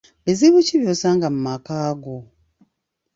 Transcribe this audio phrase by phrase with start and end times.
[0.25, 2.15] Bizibu ki by'osanga mu makaago?